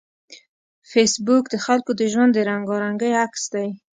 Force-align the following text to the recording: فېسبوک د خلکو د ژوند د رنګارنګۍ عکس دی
فېسبوک 0.91 1.43
د 1.49 1.55
خلکو 1.65 1.91
د 1.99 2.01
ژوند 2.11 2.31
د 2.33 2.37
رنګارنګۍ 2.49 3.11
عکس 3.23 3.43
دی 3.53 3.67